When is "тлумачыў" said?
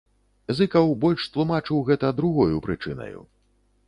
1.35-1.83